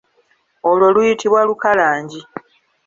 [0.69, 2.19] Olwo luyitibwa olukalangi.